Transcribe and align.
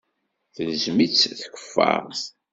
Telzem-itt 0.55 1.21
tkeffart. 1.39 2.21